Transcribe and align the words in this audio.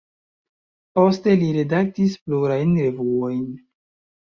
Poste 0.99 1.35
li 1.43 1.51
redaktis 1.59 2.17
plurajn 2.25 2.75
revuojn. 2.89 3.47